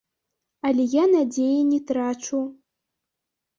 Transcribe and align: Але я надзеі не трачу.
Але 0.69 0.83
я 0.93 1.03
надзеі 1.11 1.61
не 1.71 1.79
трачу. 1.93 2.43